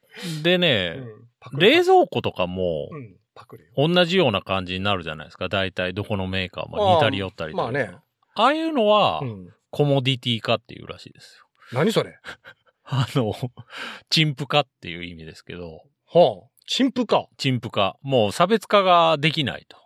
[0.42, 1.22] でね、うん
[1.58, 3.60] 冷蔵庫とかもうん、パク。
[3.76, 5.48] 同じような感じになるじゃないですか。
[5.48, 7.90] 大体どこのメーカーも似たり寄ったりとかまあね。
[8.34, 9.48] ああいうのはう、ん。
[9.70, 11.46] コモディティ化っていうらしいですよ。
[11.72, 12.18] 何それ？
[12.84, 13.32] あの、
[14.10, 16.48] 陳腐化っていう意味ですけど、はあ。
[16.66, 17.26] 陳腐か。
[17.38, 17.96] 陳腐化。
[18.02, 19.78] もう差別化ができないと。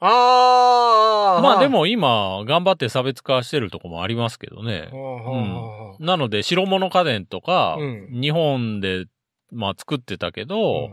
[0.00, 1.42] ああ。
[1.42, 4.88] まあでも今、頑張って差別化してるとこもありますけどね。
[4.92, 9.06] はなので、白物家電とか、うん日本で、
[9.52, 10.90] まあ作ってたけど、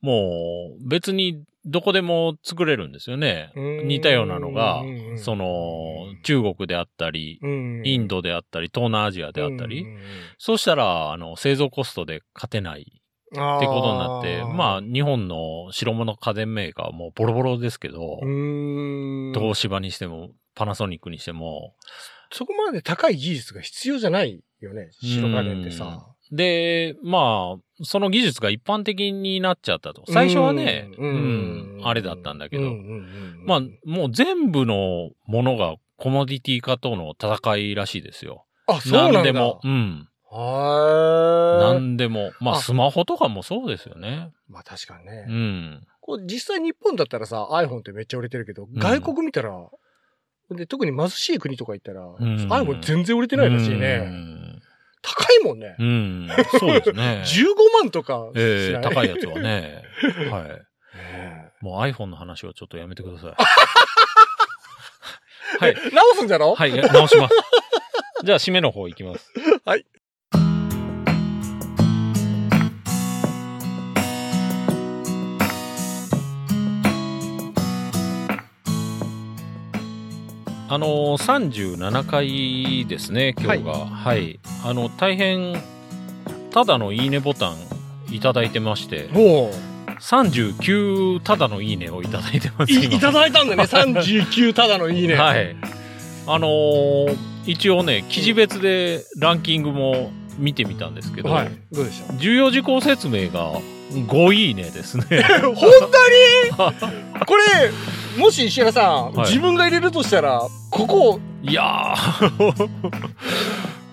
[0.00, 3.52] もう別にどこでも作れるんですよね。
[3.54, 3.88] うん。
[3.88, 4.82] 似たようなのが
[5.16, 7.40] その、中国であったり、
[7.84, 9.86] インドであったり、東南アジアであったり、
[10.38, 19.32] そうしたら、あの、製造コストで勝てないってことになって、まあ、日本の白物家電メーカーはもうボロボロですけど、うん。
[19.34, 21.74] 東芝にしても、パナソニックにしても、
[22.30, 24.90] そこまで高い技術が必要じゃないよね。
[25.02, 26.06] 白金ってさ。
[26.30, 30.04] で、まあ、その技術が一般的になっちゃったと。
[30.08, 38.44] 最初はね、うんうんあれだったんだけど、うんうんうんまあ、もう全部のものがコモディティ化との戦いらしいですよ。
[38.66, 39.18] あ、そうなんだ。
[39.18, 39.60] 何でも。
[39.62, 40.08] うん。
[40.30, 41.74] はーい。
[41.74, 42.32] 何でも。
[42.40, 44.30] まあ、あスマホとかもそうですよね。
[44.48, 45.26] まあ確かにね。
[45.28, 45.86] うん。
[46.00, 49.52] こう実際日本だったらさ、iPhone ってめっちゃ売れてるけど、ん外国見たら、
[50.50, 53.98] で、特に貧しい国とか行ったら、ん iPhone 全然売れてないらしいうね。
[53.98, 54.47] ん。
[55.02, 55.76] 高いもんね。
[55.78, 56.28] うん。
[56.58, 57.22] そうですね。
[57.26, 57.44] 15
[57.82, 58.30] 万とか。
[58.34, 59.82] ええ高いやつはね。
[60.30, 61.64] はい。
[61.64, 63.34] もう iPhone の話はちょっとやめてください。
[65.60, 65.74] はい。
[65.92, 66.54] 直すんじゃろ？
[66.54, 67.34] はい、直します。
[68.24, 69.32] じゃあ、締めの方いきます。
[69.64, 69.84] はい。
[80.70, 83.72] あのー、37回ですね、今日が。
[83.86, 84.38] はい。
[84.64, 85.54] あの、大変、
[86.50, 87.56] ただのいいねボタン
[88.14, 89.50] いただいてまして、も
[90.00, 92.72] 39ただのいいねをいただいてまう、す。
[92.72, 93.62] い今いただいたんだね。
[93.70, 95.14] 39ただのいいね。
[95.14, 95.56] はい。
[96.26, 101.50] あのー一応ね、記事別でランキングも見てみたんですけど、はい。
[101.72, 102.12] どうでした？
[102.18, 103.54] 重要事項説明が
[103.90, 105.04] 5いいねですね。
[105.40, 106.74] 本当に？
[107.24, 107.42] これ、
[108.18, 112.68] もし石原さん、はい自分が入れるとしたら、ここ、いやー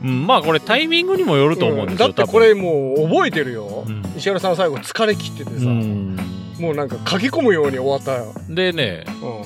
[0.03, 3.85] うん、まあこれタイミングにもよると思うんですよ、だってこれもう覚えてるよ。
[3.87, 6.17] うん石原さん最後疲れ切っててさ、うん
[6.59, 8.33] もうなんか書き込むように終わったよ。
[8.49, 9.45] でね、う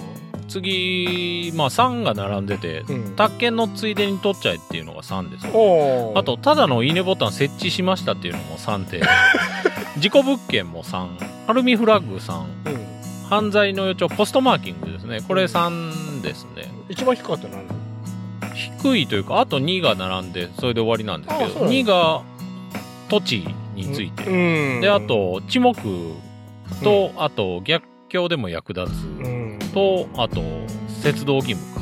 [0.50, 2.92] 次、まあ3が並んでて、ん。
[2.92, 3.15] うん。
[3.15, 5.48] 宅建のついでに取っちゃえっていうのが3です。
[5.54, 9.02] おーあと、ただのいいねボタン設置しましたっていうのも3で、
[9.98, 11.08] 事故物件も3、
[11.48, 12.88] アルミフラッグ3、うん。
[13.30, 15.22] 犯罪の予兆、ポストマーキングですね。
[15.28, 16.72] これ3ですね。
[16.89, 17.80] 一番低かったのは何？
[18.56, 22.24] 低いというか、あと2が並んで、それで終わりなんですけど、あそうなんだ2が
[23.08, 24.82] 土地について、うん。
[24.82, 25.74] で、あ、と、地目
[26.84, 29.60] と、あと、逆境でも役立つ、うん。
[29.74, 30.42] と、あと、
[31.04, 31.82] 鉄道義務か。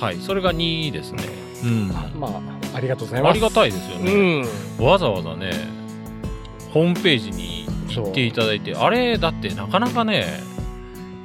[0.00, 1.22] はい、それが2ですね。
[1.62, 1.88] うん。
[1.88, 2.40] まあ、
[2.74, 3.30] ありがとうございます。
[3.32, 4.40] ありがたいですようね。
[4.40, 4.46] ん。
[4.84, 5.52] わざわざね、
[6.72, 10.40] ホームページに行っていただいて、あれ、だってなかなかね、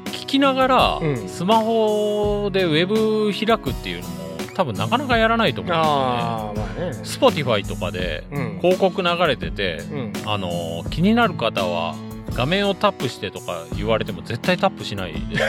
[0.06, 4.14] 聞きながら、うんスマホでウェブ開くっていうのも、
[4.53, 5.95] 多分なかなかやらないと思うんですよね。
[5.95, 6.97] ああ、まあね。
[7.03, 8.59] Spotify とかでうん。
[8.62, 10.14] 広告流れてて、うん。
[10.26, 11.95] あの気になる方は
[12.34, 15.41] 画面をタップしてとか言われても絶対タップしないです。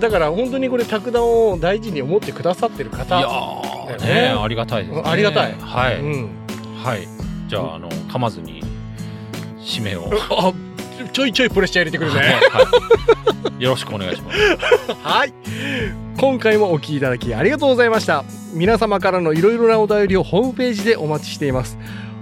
[0.00, 3.18] だから本当にこれ、卓談を大事に思ってくださってる方。
[3.18, 3.28] いや
[3.98, 5.02] ねねありがたいですね。
[5.04, 6.30] ありがたいはい、うん。
[6.82, 7.06] はい。
[7.48, 8.62] じゃああの噛まずに
[9.58, 10.10] 締めを。
[10.30, 10.52] あ、
[11.12, 12.20] ちょいちょいプレッシャー入れてくるね。
[12.50, 14.38] はい、よろしくお願いします。
[15.02, 15.32] はい。
[16.18, 18.24] 今回もお聞きいただきありがとうございました。
[18.52, 21.78] 皆様からのいろいろなお便りをホームページでお待ちしています。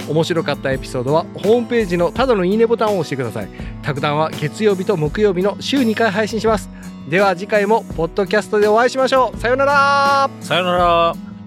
[0.09, 3.49] 面白かったエピソードはホームページのただのいいねボタンを押してください
[3.83, 6.71] 卓談は月曜日と木曜日の週2回配信します
[7.09, 11.38] では次回もポッドキャストでお会いしましょうさようならさよなら